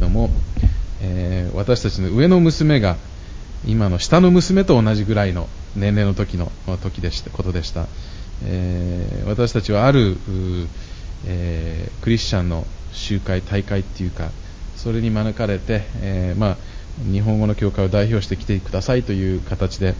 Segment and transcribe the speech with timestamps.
[0.00, 0.30] ども、
[1.02, 2.96] えー、私たちの上の娘が
[3.66, 6.50] 今の下の娘と同じぐらいの年齢の時の
[6.82, 7.86] 時でしたことでした、
[8.44, 10.16] えー、私たちはある、
[11.26, 14.30] えー、クリスチャンの集会大会っていうか
[14.76, 16.56] それに招かれて、えまあ、
[17.12, 19.94] 日本語の教会を代表して来てくださいという形で、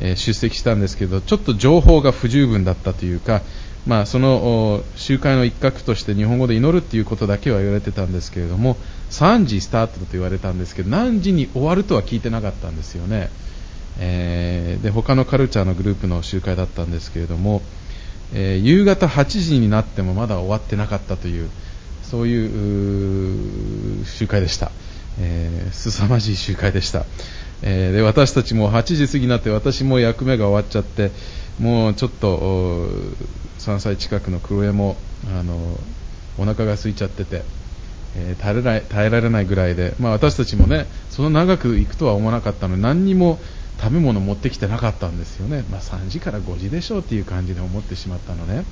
[0.00, 3.42] え出席したんですけどちょっと情報が不十分だったというか
[3.86, 8.76] まあ、その集会の一角として日本語で祈るっていうことだけは言われてたんですけれども
[9.10, 13.28] 3時スタートと言われたんですけど何時に終わるとは聞いてなかったんですよね、
[13.98, 17.60] えー、で他のカルチャーのグループの集会だったんですけれども、
[18.32, 21.50] えー、夕方8時になってもまだ終わってなかったという
[22.04, 24.70] そういう集会でした、
[25.18, 27.04] えー、凄まじい集会でした、
[27.62, 31.10] えー、で私たちも8時過ぎになって私も役目が終わっちゃって
[31.58, 32.90] もうちょっと
[33.62, 34.96] 3歳近くのクエも
[35.38, 35.56] あの
[36.36, 37.42] お腹が空いちゃってて、
[38.16, 43.38] えー、耐えられ耐えられないぐらいで、まあ、私たちもねその長く行くとは思わなかったので何にも
[43.80, 48.64] 食べ物持ってきてなかったんですよね、まあ、3時から5時でしょうっていう感じで思ってしまったのね、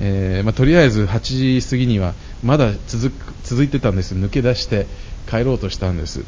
[0.00, 4.86] えー、まあ、とりあえず8時過ぎにはまだ続く続いてたんです抜け出して
[5.28, 6.24] 帰ろうとしたんです。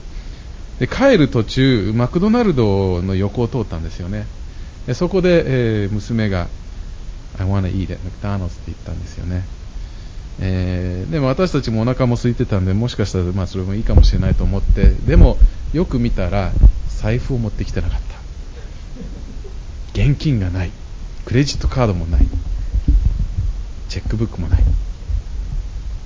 [0.79, 4.27] で帰る途中マクドナルドの横を通ったんですよね。
[4.87, 6.49] でそこで、えー、娘が
[7.39, 9.45] I want to eat at McDonald's って言ったんですよね。
[10.41, 15.39] えー、でも私たちもお腹も空いてたんで、もしかしたらまあそれもいいかもしれないと思って、でも
[15.73, 16.53] よく見たら
[16.89, 18.13] 財布を持ってきてなかった。
[19.93, 20.71] 現金がない。
[21.25, 22.27] クレジットカードもない。
[23.89, 24.65] チェックブックもない。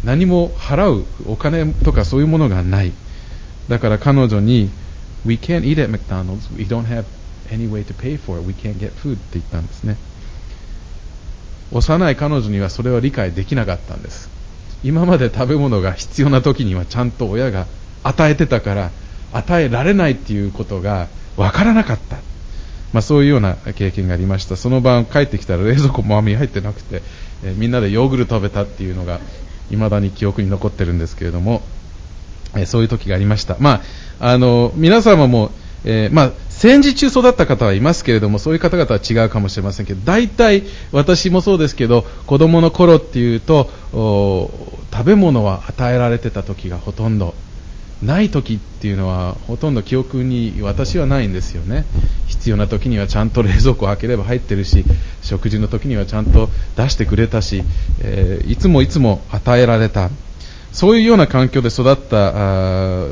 [0.04, 2.92] 何も払うお金とかそういうものがない。
[3.68, 4.70] だから彼女に、
[5.24, 6.56] We can't eat at McDonald's.
[6.56, 7.04] We don't have
[7.50, 8.46] any way to pay for it.
[8.46, 9.96] We can't get food って言ったんですね。
[11.72, 14.30] 幼い彼女にはそれは理解できなかったんです。
[14.84, 17.66] 今まで食べ物が必要な時にはちゃんと親が
[18.04, 18.90] 与えてたから
[19.32, 22.16] 与えられないっていうことが分からなかった、
[22.92, 24.56] まあ、そういうような経験がありました。
[24.56, 27.02] その晩帰ってきたら冷蔵庫もあみ入ってなくて、
[27.42, 29.20] えー、みんなでヨーグルト食べたっていうのが
[29.70, 31.62] 未だに記憶に残ってるんですけれども、
[32.54, 33.82] えー、そういう時がありました、ま
[34.20, 35.50] あ、あの皆様も
[35.86, 43.70] えー、まあ、戦時中育った方はいますけれども、そういう方々は違うかもしれませんけど、大体、私もそうですけど、子供の頃っていうと、
[44.92, 47.34] 食べ物は与えられてた時がほとんど、
[48.02, 51.84] ない時っていうのは、ほとんど記憶に私はないんですよね。
[52.26, 54.84] 必要な時にはちゃんと冷蔵庫を開ければ入ってるし、
[55.22, 57.62] 食事の時にはちゃんと出してくれたし、
[58.00, 60.10] えー、いつもいつも与えられた。
[60.76, 62.18] そういうような環境で育った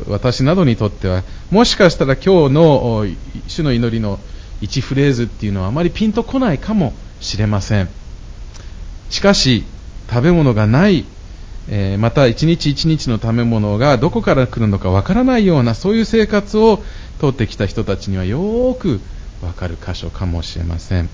[0.07, 3.07] 私などにとっては、もしかしたら今日の
[3.49, 4.19] 主の祈りの
[4.61, 6.93] 1フレーズっていうのはあまりピンとこないかも
[7.23, 7.89] しれません。
[9.09, 9.65] しかし、
[10.11, 11.07] 食べ物がない、
[11.71, 16.83] えー、また一日一日の食べ物がどこから来るのかわからないようなそういう生活を
[17.19, 19.01] 通ってきた人たちにはよーく
[19.43, 21.09] わかる箇所かもしれません。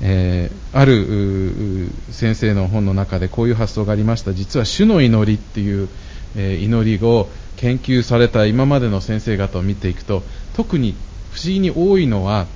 [0.00, 4.32] えー、ある先生の本の中でこういう発想がありました。
[4.34, 5.88] 実は主の祈りっていう、
[6.36, 10.22] えー、祈りを研究された今までの先生方を見ていくと
[10.54, 10.94] 特に
[11.32, 12.46] 不思議に多いのは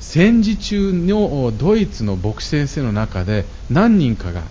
[0.00, 4.42] 戦時中のドイツの牧師先生の中で何人かが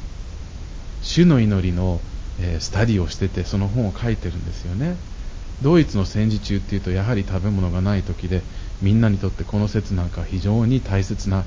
[1.01, 1.99] 主の祈りの、
[2.39, 4.95] えー、スタディをしててその本を書いてるんですよね。
[5.61, 8.41] ドイツの戦時中っていうとやはり食べ物がない時で
[8.81, 11.45] みんなにとってこの説なんか非常に大切な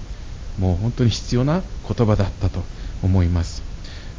[0.58, 2.62] もう本当に必要な言葉だったと
[3.02, 3.62] 思います。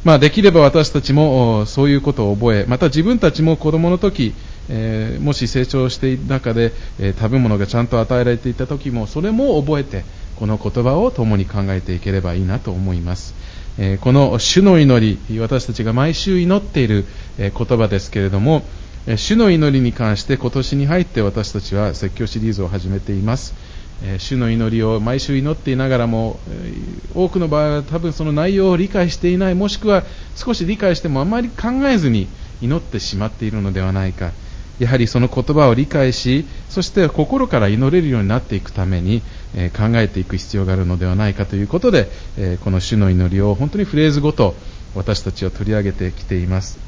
[0.04, 4.32] まあ、できれば私たちもそういうことを覚え、また自分たちも子供の時、
[4.68, 10.04] えー、もし成長している中で、えー、食べ物がちゃんと与えられていた時も、それも覚えて、
[10.36, 13.34] この言葉を共に考えていければいいなと思います。
[13.76, 17.04] えー、この主の祈り、私たちが毎週祈っている、
[17.38, 18.62] え言葉ですけれども、
[19.16, 23.54] 主の祈りに関して今年に入って私たちは説教シリーズを始めています。
[24.02, 26.38] え主の祈りを毎週祈っていながらも、
[27.14, 30.04] 多くの場合は多分その内容を理解していない、もしくは
[30.36, 32.28] 少し理解してもあまり考えずに
[32.60, 34.32] 祈ってしまっているのではないか。
[34.78, 39.22] やはりその言葉を理解し、そして心から祈れるようになっていくために、
[39.56, 44.54] え考えていく必要があるのではないかということで、えこの主の祈りを本当にフレーズごと
[44.94, 46.78] 私たちは取り上げてきています。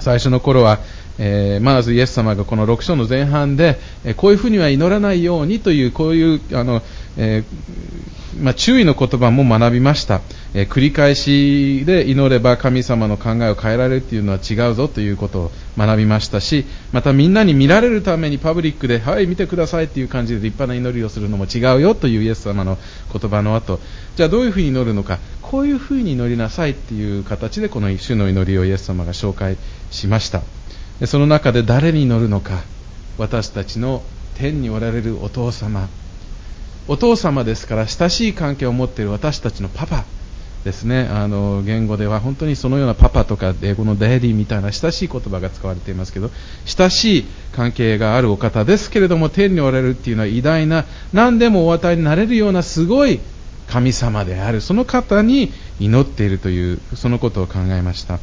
[0.00, 0.80] 最初の頃は、
[1.18, 6.82] えー、まずイエス様がこの6章の前半で、えー、こういうふうには祈らないようにという、こういうあの、
[7.16, 10.20] えー、まあ、注意の言葉も学びました、
[10.54, 22.76] え繰り返しで祈れば神様の考えを変えられるというのは違うぞということを学びましたし、またみんなに見られるためにパブリックで、はい、見てくださいという感じで立派な祈りをするのも違うよというイエス様の
[23.12, 23.80] 言葉の後、
[24.16, 29.56] じゃあどういうふうに祈るのか、こういうふうに祈りなさいという形でこの主の祈りをイエス様が紹介
[29.90, 30.42] しました。
[31.04, 32.62] その中で誰に祈るのか
[33.18, 34.02] 私たちの
[34.38, 35.88] 天におられるお父様。
[36.88, 40.04] お父様ですから親しい関係を持っている私たちのパパ
[40.64, 41.08] ですね。
[41.10, 46.30] あの原語では本当にそのようなパパとか英語の daddy みたいな親しい言葉が使われていますけど
[46.64, 53.20] 親しい関係があるお方ですけれども天におられるっていうのは偉大な何でもお与えになれるようなすごい
[53.68, 54.60] 神様である。
[54.60, 58.20] その方に祈っているというそのことを考えました。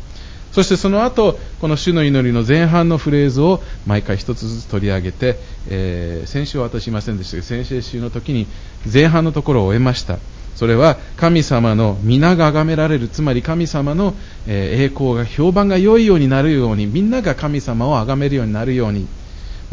[0.53, 5.35] そしてその後この主の祈りの前半のフレーズを毎回1つずつ取り上げて、
[5.69, 8.47] えー、先週は私いませんでしたが先々週の時に
[8.91, 10.19] 前半のところを終えました。
[10.55, 14.13] それは神様の皆が崇められるつまり神様の、
[14.47, 19.07] 栄光が評判が良いようになるようにみんなが神様を崇めるようになるように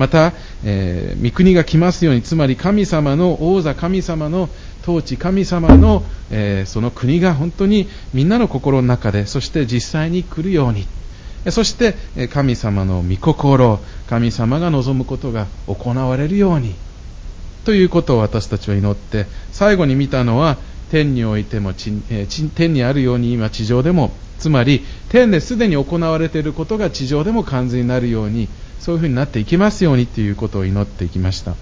[0.00, 0.32] また、
[0.64, 4.48] えー、御国が来ますようにつまり神様の王座神様の
[4.80, 10.86] 統治神様の、えー、その国が本当にみんなの心の中でそして実際に来るように。
[11.50, 11.94] そして
[12.28, 16.74] 神様の御心神様が望むことが行われるように。
[17.64, 20.56] ということを私たちは祈って最後に見たのは
[20.90, 28.48] 天においても天にあるように今地上でもつまり天ですでに行われていることが地上でも完全になるように
[28.80, 31.54] そういうふうになっていきますようにということを祈っていきました。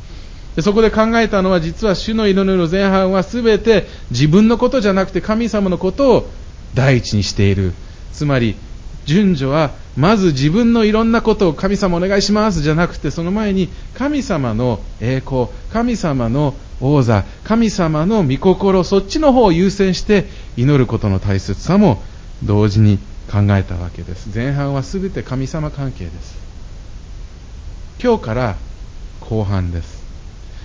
[0.57, 6.31] でそこで考えたのは実は主の祈りの前半は全て自分のことじゃなくて神様のことを
[6.75, 7.75] 第一にしている。
[8.13, 8.57] つまり
[9.05, 20.27] 順序はまず自分のいろんなことを神様お願いしますじゃなくてその前に神様の栄光神様の王座神様の御心そっちの方を優先して
[20.57, 22.03] 祈ることの大切さも
[22.45, 22.99] 同時に
[23.31, 26.39] 考えたわけです前半は全て神様関係です
[28.03, 28.57] 今日から
[29.21, 29.99] 後半です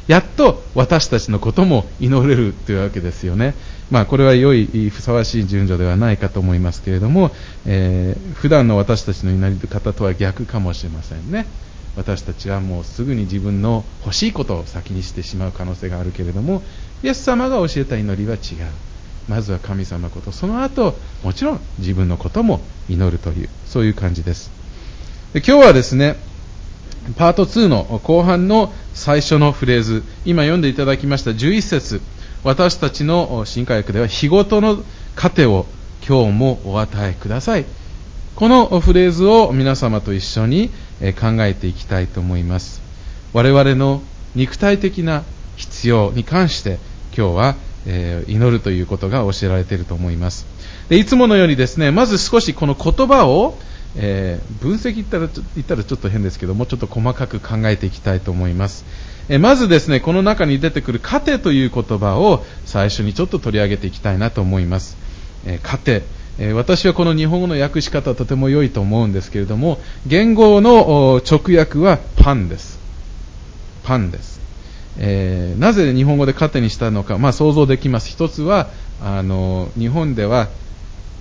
[0.07, 3.53] やっと私たちのことも祈れるというわけですよね。
[3.89, 7.31] まあ、これは良い、ふさわしい順序ではないかと思いますけれども、
[7.65, 11.45] えー、普段の私たちの祈り方とは逆かもしれませんね。
[11.95, 16.63] 私たちはもうすぐに自分の欲しいことを先にしてしまう可能性があるけれども、
[17.03, 18.39] イエス様が教えた祈りは違う。
[19.27, 24.51] まずは神様こと、その後、もちろん自分のことも祈るという、そういう感じです。
[25.33, 26.17] で今日はですね、
[27.15, 32.01] パート2の後半の最初のフレーズ、今読んでいただきました11節
[32.43, 34.83] 私たちの新科学では日ごとの
[35.15, 35.65] 糧を
[36.07, 37.65] 今日もお与えください。
[38.35, 40.69] このフレーズを皆様と一緒に
[41.19, 42.81] 考えていきたいと思います。
[43.31, 44.01] 我々の
[44.35, 45.23] 肉体的な
[45.55, 46.79] 必要に関して
[47.15, 50.47] 今日は、え祈るということが教えられていると思います。
[50.89, 53.57] でいつものようにですね、まず少しこの言葉を
[53.95, 58.85] えー、分析言ったら言ったらちょっと変ですけどもうちょっと細かく考えていきたいと思います、
[59.29, 64.97] え、まずですねこの中に出てくる糧という言葉を最初にちょっと取り上げていきたいなと思います、
[65.45, 66.01] えー、糧
[66.39, 69.77] え私はこの日本語の訳し方はとても良いと思うんですけれども
[70.07, 72.79] 言語の直訳はパンです。
[73.83, 74.39] パンです、
[74.97, 78.09] えなぜ日本語で糧にしたのか、まあ、想像できます。
[78.09, 78.69] 一つは
[79.01, 80.47] あの日本では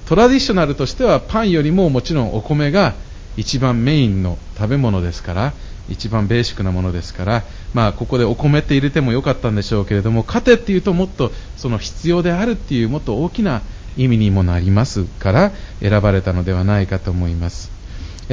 [0.07, 2.95] トラディショナルとしてはパンよりももちろんお米が
[3.37, 5.53] 一番メインの食べ物ですから
[5.89, 7.43] 一番ベーシックなものですから、
[7.75, 13.63] まあ、ここでお米って入れてもよかったんでしょうけれども糧っていうともっとその必要であるっていうもっと大きな
[13.97, 17.71] 意味にもなりますから選ばれたのではないかと思います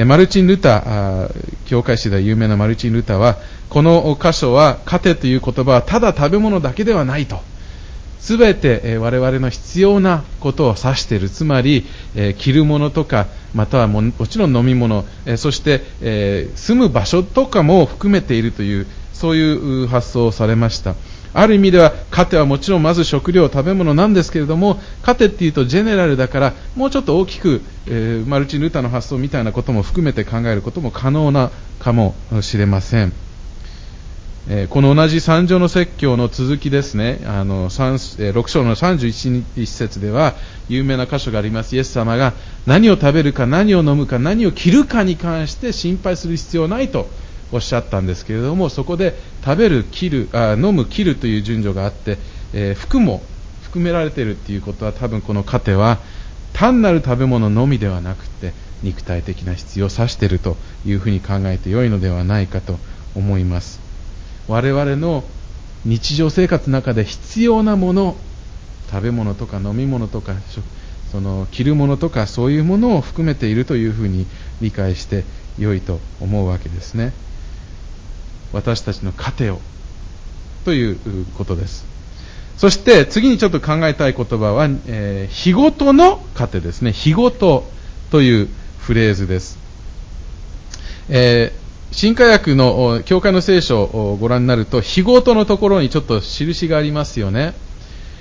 [0.05, 1.29] マルチン・ルター
[1.65, 3.37] 教会史で有名なマルチン・ルターは
[3.69, 7.39] この箇所は糧という言葉はただ食べ物だけではないと
[8.19, 11.29] すべて我々の必要なことを指している。
[11.29, 11.85] つまり、
[12.37, 15.05] 着るものとか、またはもちろん飲み物、
[15.37, 15.81] そして
[16.55, 20.95] 住む場所とかも含めているという、そういう発想をされました。
[21.33, 33.13] ある意味では、糧はもちろんまず食料、食べ物なんですけれども、糧っていうとジェネラルだから、もうちょっと大きく、えマルチ・ルタの発想みたいなことも含めて考えることも可能なかもしれません。
[34.51, 40.33] えこの同じ三条の説教の続きですね、あの3え6章の31節では
[40.67, 41.75] 有名な箇所があります。
[41.75, 42.33] イエス様が
[42.65, 47.07] 何を食べるか、何を飲むか、何を着るかに関して心配する必要ないと
[47.51, 52.17] おっしゃったんですけれども、そこで食べる、切る、あ飲む、切るという順序があって、
[52.53, 53.21] えー、服も
[53.63, 55.99] 含められているということは多分この糧は
[56.53, 62.79] 単なる食べ物のみではなくて肉体的な必要を指しているというふうに考えてよいのではないかと
[63.15, 63.79] 思います。
[64.47, 65.23] 我々の
[65.85, 68.15] 日常生活の中で必要なもの
[68.89, 70.33] 食べ物とか飲み物とか
[71.11, 74.25] その着るものとかそういうものを含めているというふうに
[74.61, 75.23] 理解して
[75.59, 77.13] 良いと思うわけですね
[78.53, 79.59] 私たちの糧を。
[80.65, 80.97] という
[81.37, 81.85] ことです。
[82.57, 86.91] そして次にちょっと考えたい言葉は、えー、日ごとの糧ですね。
[86.91, 87.71] 日ごと
[88.11, 89.57] というフレーズです。
[91.09, 97.55] えー新科学の教会の聖書をご覧になると、日ごとのところにちょっと印がありますよね。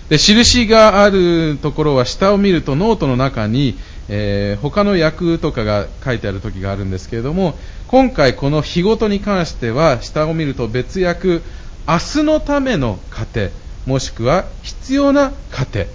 [0.09, 3.77] で、印があるところは下を見るとノートの中に、
[4.09, 7.55] えー、他の訳とかが書いてある時があるんですけれども、
[7.89, 11.41] 今回この日ごとに関しては、下を見ると別訳、
[11.87, 13.51] 明日のための糧、
[13.87, 15.89] もしくは必要な糧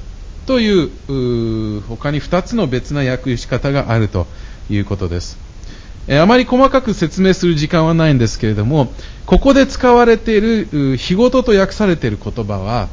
[0.45, 4.27] という、他に2つの別な訳し方があると
[4.69, 5.37] いうことです。
[6.07, 8.91] えあまり細かく説明する時間はないんですけれども、
[9.25, 12.89] ここで使われている日ごとと訳されている言葉は、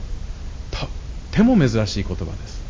[1.32, 2.60] ても珍しい言葉です。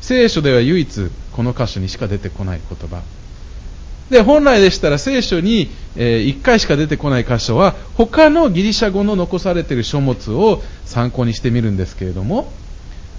[0.00, 3.02] 聖書では唯一この箇所にしか出てこない言葉。
[4.10, 12.52] で、本来でしたら聖書に、えー、1回しか出てこない箇所は、他のギリシャ語の残されている書物を参考にしてみるんですけれども、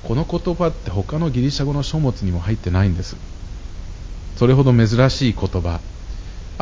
[0.03, 3.15] この言葉って他のギリシャ語の書物にも入ってないんです。
[4.36, 5.80] それほど珍しい言葉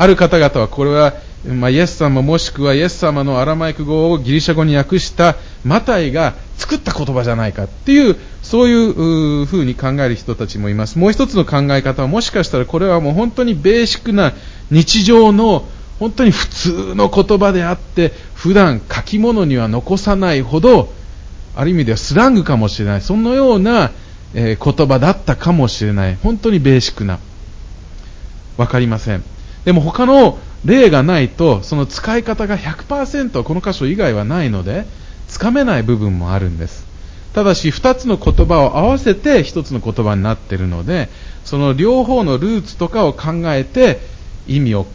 [0.00, 1.12] ある方々はこれは、
[1.46, 10.98] まあ、イエス様もしくはイエス様のアラマイク語をギリシャ語に訳したマタイが作った言葉じゃないかっていう、そういうふうに考える人たちもいます。
[10.98, 14.32] もう一つの考え方はもしかしたらこれはもう本当にベーシックな
[14.70, 20.94] 日常の本当に普通の言葉であって、普段書き物には残さないほど、
[21.54, 23.00] ある意味ではスラングかもしれない。
[23.02, 23.90] そのような、
[24.32, 26.16] え、言葉だったかもしれない。
[26.22, 27.18] 本当にベーシックな。
[28.56, 29.22] わかりません。
[29.64, 34.84] でも他の例がないと、その使い方が100%この箇所以外はないので、
[35.28, 36.86] つかめない部分もあるんです。
[37.32, 41.08] ただし、2つの言葉を合わせて1つの言葉になっているので、
[41.44, 44.00] その両方のルーツとかを考えて
[44.46, 44.86] 意味を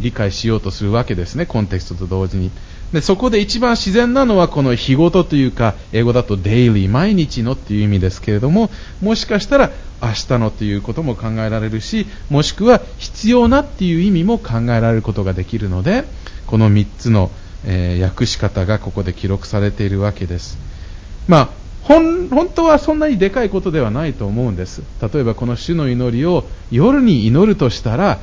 [0.00, 2.50] 理解しようとするわけですね、コンテクストと同時に。
[2.94, 8.70] でそこで一番自然なのはこの日ごとというか、英語だとデイリー、毎日のっていう意味ですけれども、
[9.02, 16.04] もしかしたら明日のということも考えられるし、もしくは必要なっていう意味も考えられることができるので、
[16.46, 17.32] この3つの、
[17.66, 20.56] えー、訳し方がここで記録されているわけです。
[21.26, 21.48] まあ
[21.82, 24.82] 本当はそんなにでかいことではないと思うんです。
[25.02, 28.20] 例えばこの主の祈りを夜に祈るとしたら、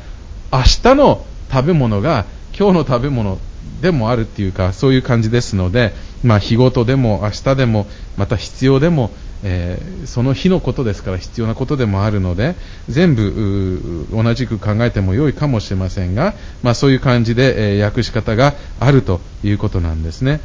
[0.50, 2.26] 明日の食べ物が
[2.58, 3.38] 今日の食べ物
[3.82, 9.12] でもあるっていうか、そういう感じですので、まあ、日ごとでも明日でも、また必要でも、
[9.44, 12.56] えー、その日のことですから必要なことでもあるので、
[12.88, 20.42] 全部同じく考えても良いかもしれませんが、まあ、そういう感じで、えー、訳し方があるということなんですね。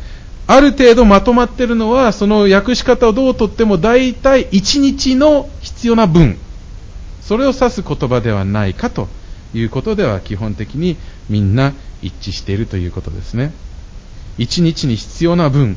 [0.48, 6.38] ある程度まとまっているのは、その訳し方をどうとっても大体1日の必要な分、
[7.20, 9.08] それを指す言葉ではないかと
[9.52, 10.96] いうことでは基本的に
[11.28, 13.52] みんな一致しているということですね。
[14.38, 15.76] 一日に必要な分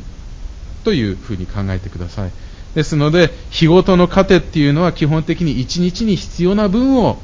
[0.84, 2.32] というふうに考えてください。
[2.76, 7.22] ですので、日ごとの糧っていうのは基本的に一日に必要な分を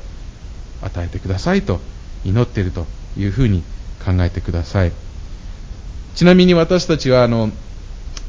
[0.82, 1.80] 与えてくださいと
[2.24, 2.86] 祈っていると
[3.18, 3.64] いうふうに
[4.04, 4.92] 考えてください。
[6.16, 7.52] ちなみに私たちはあの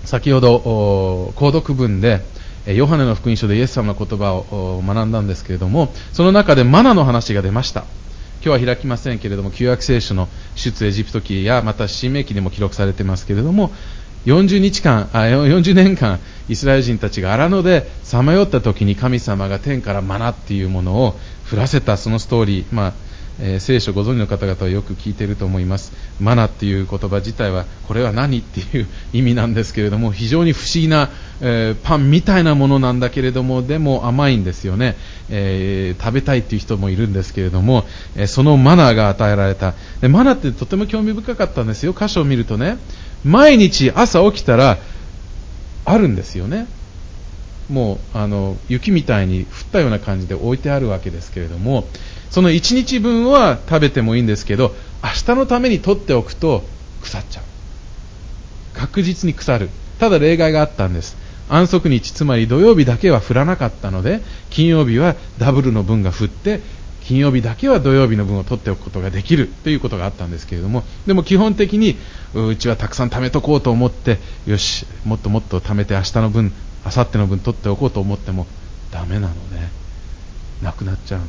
[0.05, 2.23] 先ほど購読文で
[2.67, 7.85] ヨハネの福音書でイエス様の言葉を学んだんですけれどもその中でマナの話が出ました
[8.45, 13.73] 今日は開きませんけれども、旧約聖書の出エジプト記や、また新明記でも記録されていますけれども、
[14.27, 22.95] 40日間、あ40年間、イスラエル人たちが荒野でさまよった時に神様が天からマナっていうものを降らせたそのストーリー、まあ、
[23.41, 25.93] えー、聖書ご存知の方々はよく聞いていると思います。
[26.21, 34.97] マナっていう言葉自体は、これは何っていう意味なんですけれども、非常に不思議な、えー、パンみたいなものなんだけれども、でも甘いんですよね。
[35.29, 37.85] えー、食べたいっていう人もいるんですけれども、
[38.17, 39.75] えそのマナーが与えられた。
[40.01, 41.95] でマナってとても興味深かったんですよ。
[41.99, 42.79] 箇所を見るとね、
[43.25, 44.79] 毎日朝起きたら、
[45.85, 46.67] あるんですよね。
[47.71, 51.87] もうあの雪みたいに降ったような感じで置いてあるわけですけれども、
[52.31, 56.65] その1日分は食べてもいいんですけど、明日のために取っておくと
[57.03, 57.45] 腐っちゃう。
[58.75, 59.71] 確実に腐る。
[59.99, 61.17] ただ例外があったんです。
[61.49, 66.61] 安息日、つまり土曜日だけは降らなかったので、金曜日はダブルの分が降って、
[67.07, 71.97] 金曜日だけは土曜日の分を取っておくことができるということがあったんですけれども、でも基本的に
[72.35, 76.53] うちはたくさん貯めとこうと思って、よし、もっともっと貯めて明日の分、
[76.85, 78.47] 明後日の分取っておこうと思っても
[78.91, 79.71] ダメなのね。
[80.63, 81.27] なくなっちゃうの。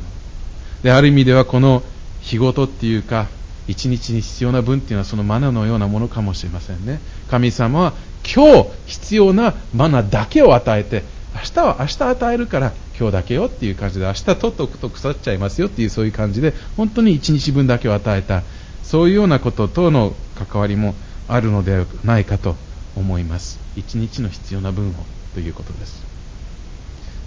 [0.82, 1.82] で、ある意味ではこの
[2.20, 3.28] 日ごとっていうか、
[3.66, 7.02] 一日に必要な分っていうのはそのマナのようなものかもしれませんね。
[7.28, 7.92] 神様は
[8.24, 11.04] 今日必要なマナだけを与えて、
[11.34, 18.42] 明日は明日与えるから今日だけよっていう感じで、明日取っておくと腐っちゃいますよっていうそういう感じで、本当に一日分だけを与えた、
[18.82, 20.94] そういうようなこととの関わりも
[21.26, 22.56] あるのではないかと
[22.96, 23.60] 思います。
[23.76, 24.92] 一日の必要な分を
[25.34, 26.17] ということです。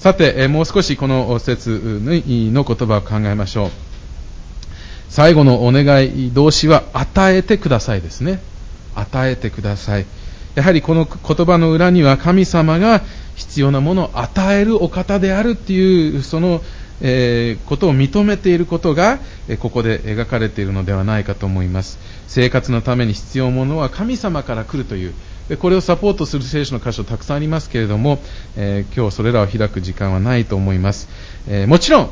[0.01, 3.69] さて、えもう少しこの説の言葉を考えましょう。
[5.09, 8.41] 最後のお願い動詞は与えてくださいですね。
[8.95, 10.07] 与えてください。
[10.55, 13.03] やはりこの言葉の裏には神様が
[13.35, 16.61] 必要なものを与えるお方であるっていうその、
[17.01, 25.13] えー、ことを認めていることが、えここで描かれているのではないかと思います生活のために必要なものは神様から来るという
[25.49, 28.19] でこれをサポートする聖書の箇所たくさんありますけれども、
[28.55, 31.09] えー、今日それらを開く時間はないと思います、
[31.47, 32.09] えー、もちろん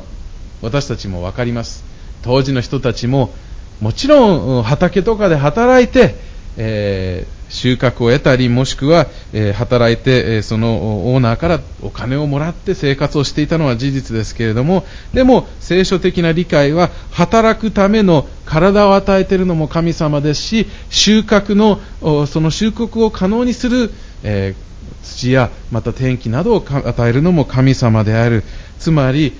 [0.62, 1.84] 私たちも分かります。
[2.22, 3.32] 当時の人たちも
[3.80, 6.14] もちろん畑とかで働いて、
[6.58, 21.80] えー収穫を得たり、もしくは、え、働いて、え、そのオーナーからお金をもらって生活をしていたのは事実ですけれども、でも聖書的な理解は、働くための体を与えているのも神様ですし、収穫の、
[22.26, 23.90] その収穫を可能にする、
[24.22, 24.54] え、
[25.02, 28.44] 土やまた天気などを与えるのも神様である。
[28.78, 29.34] つまり、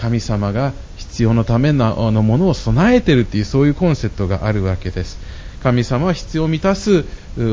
[0.00, 5.18] 神様が必要のためのものを備えているというそういうコンセプトがあるわけです。
[5.62, 7.04] 神様は必要を満たす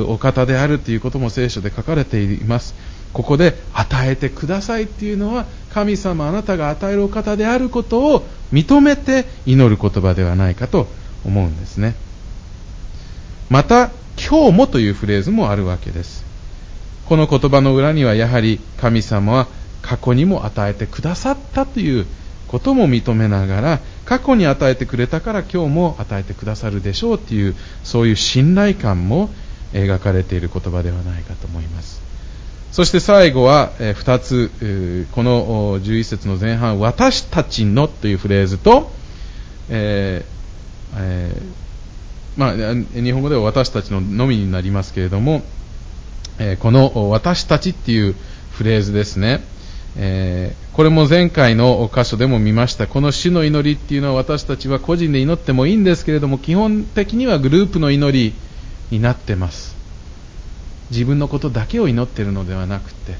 [0.07, 2.75] お方であるということも聖書で書かれています。
[3.13, 10.88] ここで与えてくださいっていうのは神様あなたが与えるお方であることを認めて祈る言葉ではないかと
[11.24, 11.95] 思うんですね。
[13.50, 16.24] また、今日もというフレーズもあるわけです。
[17.05, 19.48] この言葉の裏にはやはり神様は
[19.81, 22.05] 過去にも与えてくださったという
[22.48, 29.29] ことも認めながら過去に与えてくれたから今日も与えてくださるでしょうというそういう信頼感も
[29.74, 32.01] 描かれている言葉ではないかと思います。
[32.72, 38.91] そして最後は2つこの11節の前半私たちのというフレーズと、
[39.69, 40.33] えー
[40.98, 45.43] えー、まあ、日本語では私たちののみになりますけれども、
[46.39, 48.15] えこの私たちっていう
[48.51, 49.41] フレーズですね。
[49.96, 58.34] えー、これも前回の箇所でも見ましたこの主の祈りっていうのは私たちは個人で祈ってもいいんですけれども基本的にはグループの祈り
[58.90, 59.76] になってます
[60.90, 63.16] 自分のことだけを祈っているのではなくて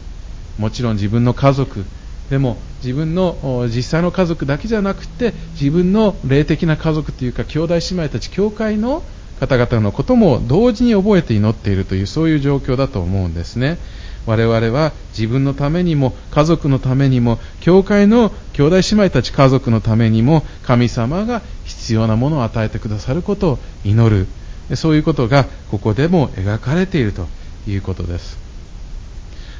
[0.58, 1.86] もちろん自分の家族
[2.30, 9.04] でも自分の実際の家族だけじゃなくて自分の霊的な家族というか兄弟姉妹たち教会の
[9.40, 13.78] 方々のことも同時に覚えて祈っているというそういう状況だと思うんですね。
[14.26, 24.28] 我々は自分のためにも家族のためにも教会の兄弟姉妹たち家族のためにも神様が必要なものを与えてくださることを祈る
[24.76, 27.28] そういうことがここでも描かれていると
[27.68, 28.44] いうことです。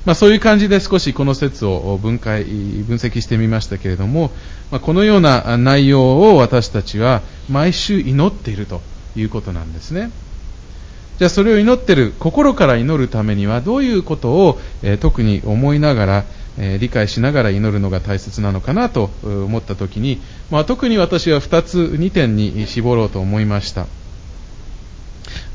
[0.06, 4.32] まあ、そういう感じで少しこの説を分解、分析してみましたけれども、
[4.70, 8.82] まあ、このような内容を私たちは毎週祈っていると
[9.16, 10.12] いうことなんですね。
[11.20, 16.26] じゃあそれを祈ってる、心から祈るためにはどういうことを、えー、特に思いながら、
[16.58, 20.22] えー、理解しながら祈るのが大切なのかなと思ったときに、
[20.52, 23.86] まあ、特に私は2つ、2点に絞ろうと思いました。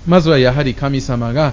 [0.06, 1.52] まずはやはり神様が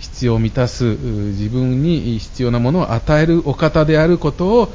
[0.00, 4.72] 必要を満たす、自分に必要なものを与えるお方であることを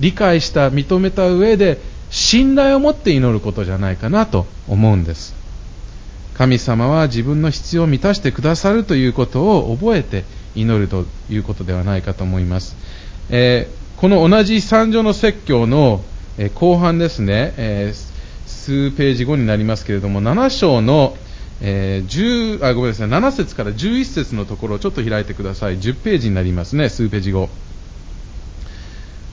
[0.00, 1.78] 理解した、認めた上で、
[2.10, 5.41] 信頼を持って祈ることじゃないかなと思うんです。
[6.34, 12.76] 神様は自分の必要を満たしてくださるということを覚えて祈るということではないかと思います。
[13.30, 16.02] えー、この同じ三条の説教の、
[16.38, 21.16] えー、後半ですね、えー、数ページ後になりますけれども、7章の、
[21.60, 25.78] えー、10あごめんなさい7節から11節のところをちょっと開いてください。
[25.78, 27.48] 10ページになりますね、数ページ後。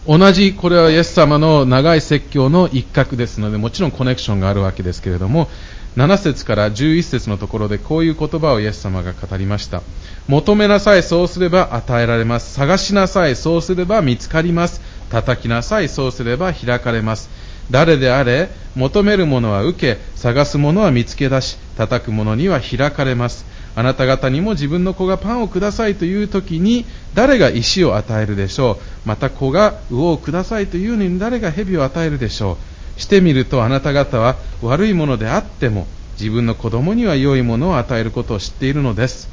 [0.08, 5.50] 同じ、これはイエス様の長い説教の一角ですので、もちろんコネクションがあるわけですけれども、
[5.98, 9.82] 7節から11節のところでこういう言葉をイエス様が語りました。
[10.28, 12.54] 求めなさいそうすれば与えられます。
[12.54, 14.82] 探しなさいそうすれば見つかります。
[15.10, 17.30] 叩きなさいそうすれば開かれます。
[17.72, 23.46] 誰であれ求める者は受け探す者は見つけ出し叩く者には開かれます。
[23.76, 29.08] あなた方にも自分の子がパンをくださいという時に誰が石を与えるでしょう。
[29.08, 32.69] また子が魚をくださいというのに誰が蛇を与えるでしょう。
[33.00, 35.88] してみるとあなた方は悪いものであっても
[36.20, 39.30] 自分の子供には良いものを与えることを知っているのです。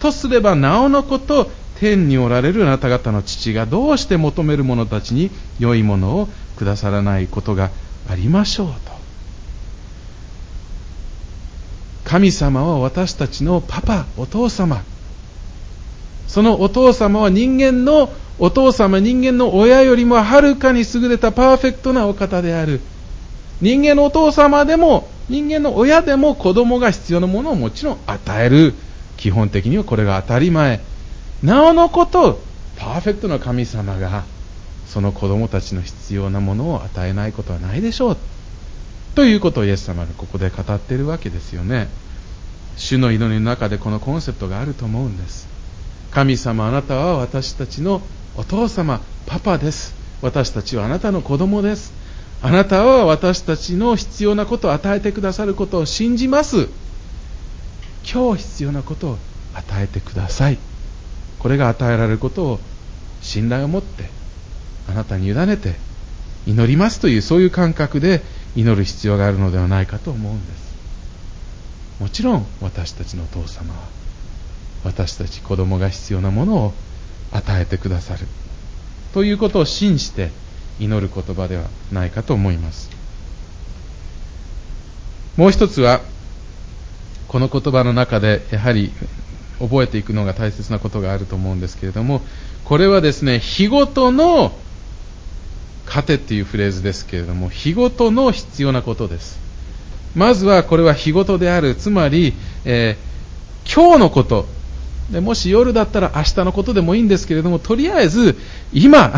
[0.00, 7.70] とすればなおのこと天におられるあなた方の父がどうして求める者たちに良いものをくださらないことが
[8.08, 9.00] ありましょうと。
[12.04, 14.82] 神様は私たちのパパ、お父様。
[16.26, 22.80] そのお父様は人間のお父様、人間の親よりもはるかに優れたパーフェクトなお方である。
[23.60, 28.74] 人間のお父様でも人間の親でも子供が必要なものをもちろん与える。
[29.16, 30.80] 基本的にはこれが当たり前。
[31.42, 32.42] なおのこと
[32.76, 34.24] パーフェクトな神様が
[34.86, 38.16] その子供たちの必要なものを与えないことはないでしょう。
[39.14, 41.88] ということをイエス様がここで語っているわけですよね。
[42.76, 45.48] 主の祈りの中でこのコンセプトがあると思うんです。
[46.10, 48.02] 神様あなたは私たちの
[48.34, 49.94] お父様パパです。
[50.22, 51.99] 私たちはあなたの子供です。
[52.42, 56.68] あなたは私たちの必要なことを与えてくださることを信じます。
[58.10, 59.18] 今日必要なことを
[59.54, 60.58] 与えてください。
[61.38, 62.60] これが与えられることを
[63.20, 64.04] 信頼を持って
[64.88, 65.74] あなたに委ねて
[66.46, 68.22] 祈りますというそういう感覚で
[68.56, 70.70] 祈る必要があるのではないかと思うんです。
[72.00, 73.80] もちろん私たちのお父様は
[74.84, 76.72] 私たち子供が必要なものを
[77.32, 78.26] 与えてくださる。
[79.12, 80.30] ということを信じて
[80.78, 82.90] 祈る言葉ではないかと思います。
[85.36, 86.00] もう一つは
[87.28, 88.92] この言葉の中でやはり
[89.58, 92.22] 覚えていくのが大切なことがあると思うんですけれども
[92.64, 94.52] これはですね日ごとの
[95.86, 99.38] 糧っていうフレーズですけれども日ごとの必要なことです。
[100.14, 101.74] まずはこれは日ごとである。
[101.74, 104.46] つまり、えー、今日のこと。
[105.10, 108.36] でもし夜だったら明日のことでもいいんですけれどもとりあえず
[108.72, 109.12] 今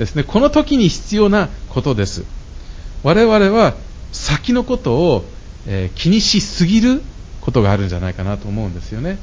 [0.00, 0.24] ですね。
[0.24, 2.24] この時に必要なことです。
[3.02, 3.74] 我々は
[4.12, 5.24] 先のことを、
[5.66, 7.02] えー、気にしすぎる
[7.42, 9.18] ことがあるんじゃないかなと思うんですよね。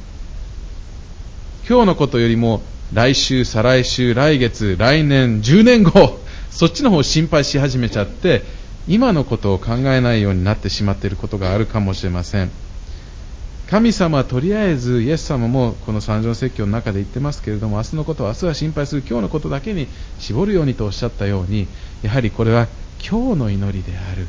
[1.68, 2.62] 今日のことよりも
[2.94, 6.20] 来週、再来週、来月、来年、10年後、
[6.52, 8.44] そっちの方を心配し始めちゃって、
[8.88, 12.52] 今のことを考えないようになってしまっていることがあるかもしれません。
[13.70, 19.88] 神様はとりあえず、イエス様もこの三条説教の中で言ってますけれども、明日のことは明日は心配する今日のことだけに
[20.20, 21.68] 絞るようにとおっしゃったように、
[22.02, 22.68] やはりこれは
[23.06, 24.26] 今日の祈りである。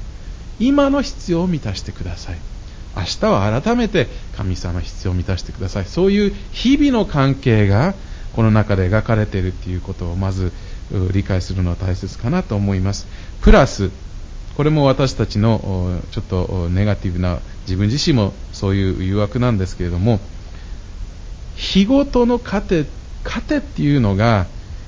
[0.59, 2.39] 今の必要を満たしてください。
[2.97, 5.85] 明日は改めて神様必要を満たしてください。
[5.85, 7.95] そういう日々の関係が
[8.35, 10.51] この中で描かれているということをまず
[11.13, 13.07] 理解するのは大切かなと思います。
[13.41, 13.93] プラス、
[14.57, 20.19] これも私たちのちょっとネガティブな自分自身もそういう誘惑なんですけれども、
[21.55, 22.87] 日ごとの糧、
[23.25, 24.47] 糧っていうのが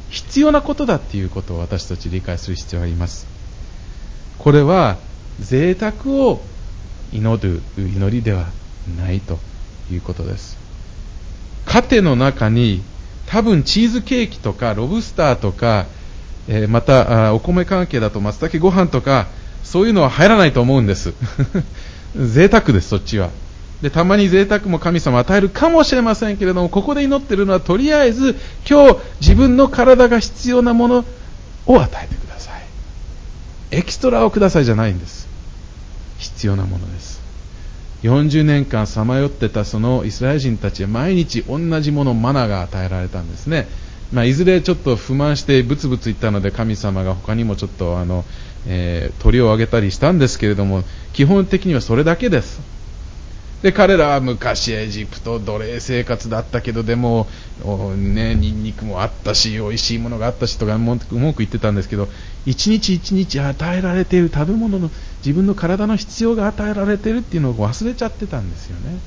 [0.08, 3.28] 必要なことだっていうことを私たち理解する必要があります。
[4.38, 4.96] これは
[5.40, 6.40] 贅沢を
[7.12, 8.46] 祈る祈りでは
[8.98, 9.38] ないと
[9.90, 10.58] いうことです。
[11.64, 12.82] 糧の中に
[13.26, 15.86] 多分チーズケーキとかロブスターとか、
[16.48, 19.28] えー、またお米関係だと松茸ご飯とか
[19.62, 21.14] そういうのは入らないと思うんです
[22.18, 23.30] 贅沢ですそっちは
[23.82, 28.36] でたまに贅沢も神様与えるかもしれませんけれどもここで祈っているのはとりあえず
[28.68, 31.04] 今日自分の体が必要なもの
[31.66, 32.62] を与えてください。
[33.70, 35.28] エキストラをくださいじゃないんです。
[36.18, 37.20] 必要なものです。
[38.02, 43.68] 40年間さまよってたそのイスラエル人たちは毎日同じものマナが与えられたんですね、
[44.10, 48.24] まあ、いずれちょっと不満してブツブツ言ったので神様が他にもちょっとあの、
[48.66, 52.60] えー、鳥をあげたりしたんですけれども基本的にはそれだけです。
[53.62, 57.26] で彼らは昔エジプト奴隷生活だったけどでも、
[57.96, 62.08] ね、ニンニクもあったし美味しいものがあったしとか文句言ってたんですけど
[62.46, 68.98] 一日一日与えられている食べ物の自分の体の必要が与えられているっていうのを忘れちゃってたんですよね。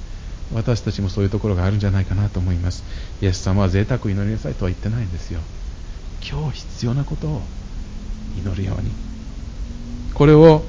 [0.53, 2.83] 私たちもそういうところがあるんじゃないかなと思います。
[3.21, 5.39] イエス様は贅沢祈りなさいとは言ってないんですよ。
[6.21, 7.41] 今日必要なことを
[8.37, 8.91] 祈るように。
[10.13, 10.61] これを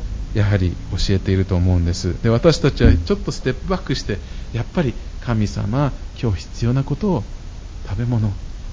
[0.55, 2.23] はり教えていると思うんです。
[2.23, 4.19] で私たちはちょっとステップバックして
[4.53, 7.25] やっぱり神様今日必要なことを
[7.87, 8.33] 食べ物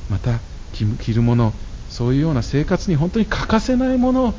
[0.09, 0.39] また
[0.73, 1.53] 着るもの
[1.89, 4.33] そういうような生活に本当に欠かせないものを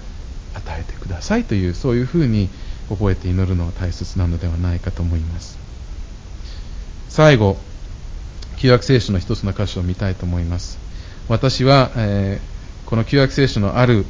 [0.55, 2.49] 与えてくださいというそういうふうに
[2.89, 5.59] 覚えて祈るのは大切なのではないかと思います。
[7.09, 7.59] 最後
[8.57, 10.79] 旧約聖書の一つの箇所を見たいと思います。
[11.29, 14.05] 私は、えー、この旧約聖書のある、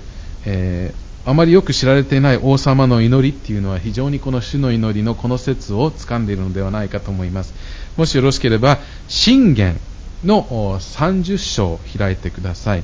[0.45, 7.55] えー、あまりよく知られていない王様の祈りっていうのは非常にこの主の祈りのこの説を掴んでいるのではないかと思います。
[7.97, 9.79] もしよろしければ信玄
[10.25, 12.83] の30章を開いてください。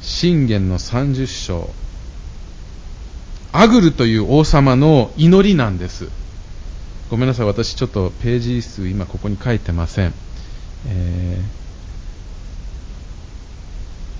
[0.00, 1.70] 信玄の30章。
[3.52, 6.08] アグルという王様の祈りなんです。
[7.10, 7.46] ごめんなさい。
[7.46, 10.14] 私ちょっとページ数今ここに書いてません、
[10.86, 11.69] えー、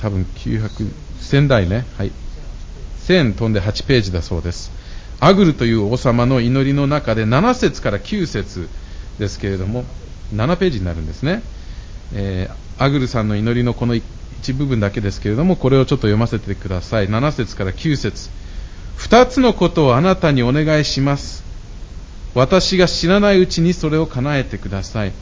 [0.00, 2.12] 多分900仙台ねはい
[3.06, 4.70] 1000飛んで8ページだそうです
[5.20, 8.68] アグルという王様の祈りの中で7節から9節
[9.18, 9.84] ですけれども
[10.34, 11.42] 7ページになるんですね、
[12.14, 13.94] えー、アグルさんの祈りのこの
[14.40, 17.08] 一部分だけですけれども、これをちょっと読ませてください。
[17.08, 18.30] 7節から9節
[18.96, 21.44] 二つのことをあなたにお願いします。
[22.34, 25.12] 私が知らないうちにそれを叶えてください。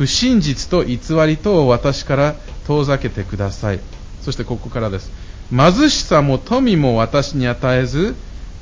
[0.00, 2.34] 不真実と偽りとを私から
[2.66, 3.80] 遠ざけてください。
[4.22, 5.12] そしてここからです。
[5.50, 8.14] 貧しさも富も私に与えず、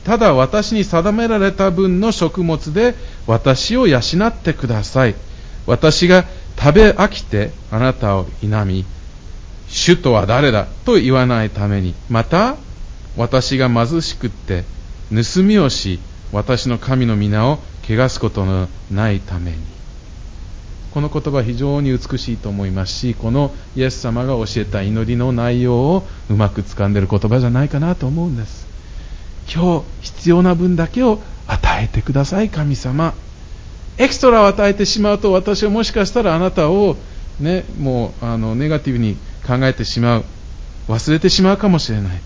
[0.03, 2.97] ただ私に定められた分の食物で
[3.29, 5.15] 私を養ってください。
[5.65, 6.25] 私が
[6.59, 8.85] 食べ飽きてあなたを否み、
[9.69, 12.57] 主とは誰だと言わないために、また
[13.17, 14.65] 私が貧しくって
[15.11, 16.01] 盗みをし、
[16.33, 19.78] 私の神の皆を汚すことのないために。
[20.93, 28.67] この言葉非常に美しいと思いますし、このイエス様が教えた祈りの内容をうまく掴んでいる言葉じゃないかなと思うんです。
[29.53, 33.15] 今日必要な分だけを与えてください、神様。
[33.99, 36.97] エクストラを与えてしまうと私はもしかしたらあなたを、
[37.41, 40.25] ね、もうあのネガティブに考えてしまう
[40.89, 42.21] 忘れてしまうかもしれない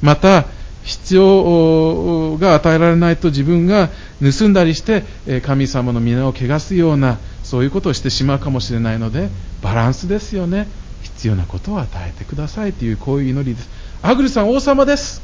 [0.00, 0.46] また
[0.82, 3.90] 必要が与えられないと自分が
[4.20, 5.02] 盗んだりして
[5.42, 9.28] 神様の皆を汚すようなそういうことをしてしまうかもしれないので
[9.62, 10.66] バランスですよね。
[11.02, 13.68] 必要なことを与えてくださいというこういう祈りです。
[14.02, 15.22] アグルさん王様です。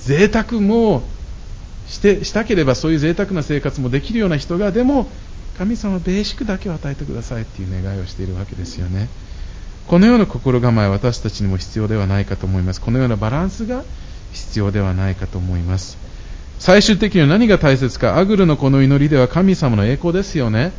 [0.00, 1.02] 贅沢も
[1.86, 5.06] してしたければそういう贅沢な生活もできるような人がでも
[5.58, 9.08] 神様ベーシックだけを与えてくださいっていう願いをしているわけですよね。
[9.86, 12.80] このような心構え私たちにも必要ではないかと思います。
[12.80, 13.84] このようなバランスが
[14.34, 15.96] 必要ではないかと思います。
[16.58, 18.18] 最終的には何が大切か。
[18.18, 20.72] アグルのこの祈りでは神様の栄光ですよね。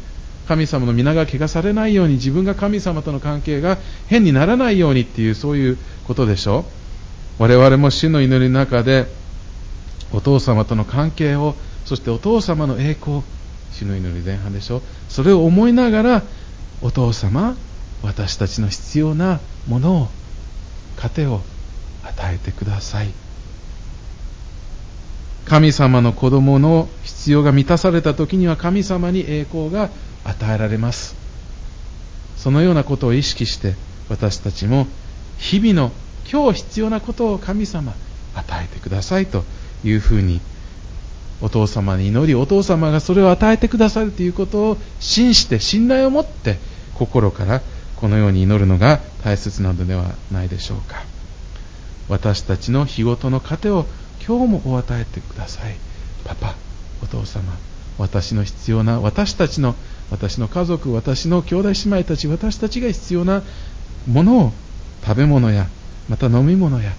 [0.48, 6.66] 神様の皆が汚されないように自分が神様との関係が変にならないようにっていうそういうことでしょ。
[7.40, 9.08] う我々も主の祈りの中で
[10.14, 13.22] お父様との関係をそしてお父様の栄光
[13.72, 14.82] 主の祈り前半でしょ。
[15.10, 16.22] それを思いながら
[16.82, 17.56] お父様
[18.04, 20.08] 私たちの必要なものを
[20.98, 21.42] 糧を
[22.04, 23.25] 与えてください。
[25.46, 29.90] 神様の子供の必要が満たされた時には神様に栄光が
[30.24, 31.16] 与えられます。
[32.38, 33.76] そのようなことを意識して
[34.10, 34.88] 私たちも
[35.38, 35.92] 日々の
[36.32, 37.94] 今日必要なことを神様
[38.36, 39.44] 与えてくださいと
[39.84, 40.42] いうふうに
[41.42, 46.58] お父様に祈りお父様がそれを与えてくださるということを信じて信頼を持って
[46.96, 47.62] 心から
[47.98, 51.04] このように祈るのが大切なのではないでしょうか。
[52.08, 53.86] 私たちの日ごとの糧を
[54.28, 55.76] 今日もお与えてください。
[56.26, 56.56] パパ
[57.04, 57.44] お父様
[58.00, 59.76] 私の必要な私たちの
[60.10, 63.44] 私の家族私の兄弟姉妹たち私たちが必要な
[64.08, 64.52] ものを
[65.06, 65.68] 食べ物や
[66.10, 66.92] また飲み物や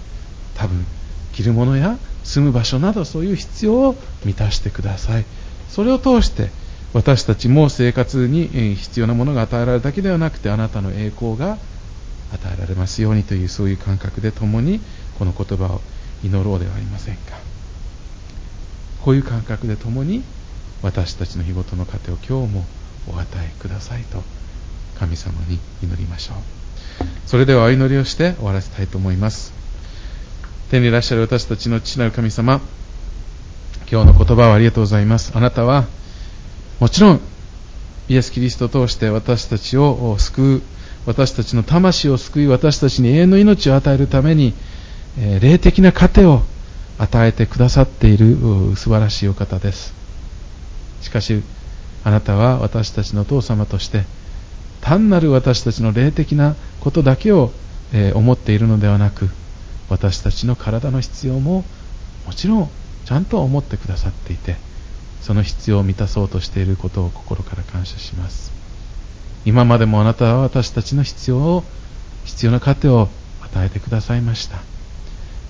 [0.55, 0.85] 多分
[1.33, 5.25] 着るものや住む場所などそういう必要を満たしてください。
[5.69, 6.49] それを通して
[6.93, 11.57] 私たちも生活に必要なものが与えられるだけではなくてあなたの栄光が
[12.33, 14.79] 与えられますようにというそういう感覚で共に
[15.19, 15.81] この言葉を
[16.23, 17.37] 祈ろうではありませんか。
[19.03, 20.23] こういう感覚で共に
[20.81, 22.65] 私たちの日ごとの糧を今日も
[23.07, 24.21] お与えくださいと
[24.99, 26.37] 神様に祈りましょう。
[27.25, 29.53] それではお祈りをして終わらせたいと思います。
[30.69, 32.59] 天にいらっしゃる私たちの父なる神様
[33.89, 35.31] 今日の言葉をありがとうございます。
[35.35, 35.85] あなたは
[36.79, 37.21] もちろん
[38.09, 40.61] イエス・キリストを通して私たちを救う
[41.07, 44.53] 私たちの魂を救い私たちに永遠の命を与えるために、
[45.19, 46.41] え霊的な糧を
[46.99, 48.37] 与えてくださっている
[48.75, 49.93] 素晴らしいお方です。
[51.01, 51.41] しかし
[52.03, 54.03] あなたは私たちの父様として
[54.81, 57.51] 単なる私たちの霊的なことだけを、
[57.93, 59.29] え思っているのではなく
[59.89, 61.63] 私たちの体の必要も
[62.25, 62.69] もちろん
[63.05, 64.57] ちゃんと思ってくださっていて
[65.21, 68.51] その必要を満たそうとしていることを心から感謝します。
[69.45, 71.63] 今までもあなたは私たちの必要を
[72.25, 73.07] 必要な糧を
[73.41, 74.76] 与えてくださいました。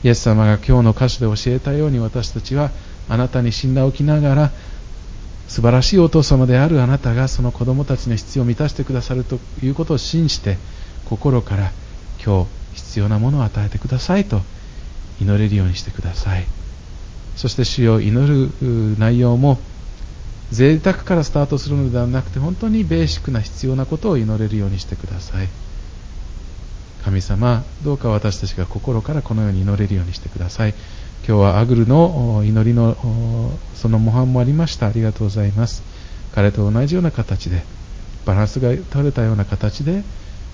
[0.04, 2.70] イエス様が今日の歌詞で教えたように私たちは
[3.10, 4.52] あなたに信頼を置きながら
[5.48, 10.58] 素晴らしいお父様であるあなたがその子供たちの必要を満たしてくださるということを信じて
[11.06, 11.72] 心から
[12.24, 14.42] 今日必要なものを与えてくださいと
[15.20, 16.46] 祈れるようにしてください。
[17.36, 19.60] そして主を祈る内容も
[20.52, 25.48] 贅沢からスタートするのではなくて本当にベーシックな必要なことを祈れるようにしてください。
[27.08, 30.74] 神様どうか私たちが心からこのように祈れるようにしてください。
[31.26, 32.98] 今日はアグルの祈りの
[33.76, 34.88] その模範もありました。
[34.88, 35.84] ありがとうございます。
[36.36, 37.64] 彼と同じような形で
[38.26, 40.04] バランスが取れたような形で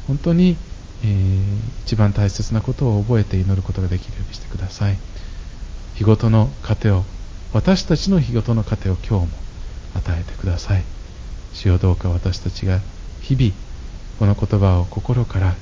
[0.06, 0.56] 本当に、
[1.04, 1.42] えー、
[1.86, 4.98] 一番大切なことを覚えて祈ることができるようにしてください。
[5.96, 7.04] 日ごとの糧を
[7.52, 9.28] 私たちの日ごとの糧を今日も
[9.96, 10.84] 与えてください。
[11.54, 12.80] 主よどうか私たちが
[13.22, 13.54] 日々
[14.20, 15.56] この言葉を心から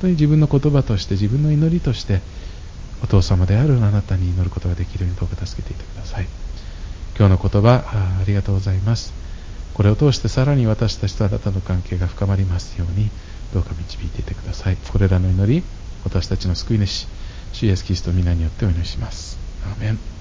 [0.00, 2.20] 当に自分の言葉として自分の祈りとして
[3.02, 6.26] お父様であるあなたに祈ることができるようにどうか助けていてください。
[7.18, 7.84] 今日の言葉
[8.20, 9.12] ありがとうございます。
[9.74, 13.10] これを通してさらに私たちとあなたの関係が深まりますように
[13.52, 14.76] どうか導いていてください。
[14.76, 15.62] これらの祈り
[16.04, 17.06] 私たちの救い主
[17.52, 19.38] 主イエスキリスト皆によってお祈りします。
[19.64, 20.17] アーメン。